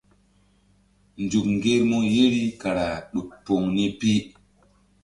Nzuk 1.23 1.45
ŋgermu 1.55 1.97
yeri 2.13 2.43
kara 2.61 2.87
ɗuk 3.11 3.29
poŋ 3.45 3.63
ni 3.75 3.85
pi. 3.99 4.11